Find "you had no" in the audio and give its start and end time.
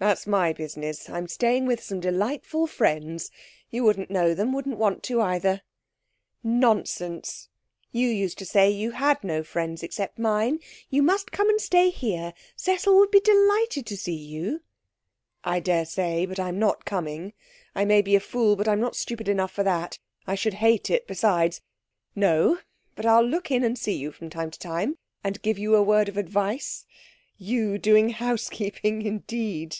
8.70-9.42